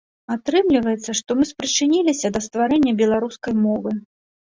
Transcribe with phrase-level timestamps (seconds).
[0.35, 3.99] Атрымліваецца, што мы спрычыніліся да стварэння беларускай мовы.